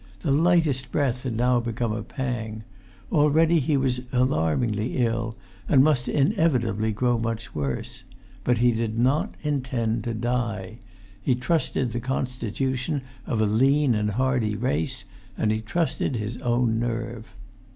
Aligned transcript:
The 0.21 0.31
lightest 0.31 0.91
breath 0.91 1.21
had 1.21 1.35
now 1.35 1.59
become 1.59 1.93
a 1.93 2.01
pang. 2.01 2.63
Already 3.11 3.59
he 3.59 3.77
was 3.77 4.01
alarmingly 4.11 4.97
ill, 4.97 5.37
and 5.69 5.83
must 5.83 6.07
inevitably 6.09 6.91
grow[Pg 6.91 7.19
218] 7.19 7.21
much 7.23 7.53
worse. 7.53 8.03
But 8.43 8.57
he 8.57 8.71
did 8.71 8.97
not 8.97 9.35
intend 9.43 10.03
to 10.05 10.15
die. 10.15 10.79
He 11.21 11.35
trusted 11.35 11.91
the 11.91 11.99
constitution 11.99 13.03
of 13.27 13.41
a 13.41 13.45
lean 13.45 13.93
and 13.93 14.09
hardy 14.09 14.55
race, 14.55 15.05
and 15.37 15.51
he 15.51 15.61
trusted 15.61 16.15
his 16.15 16.37
own 16.37 16.79
nerve. 16.79 17.35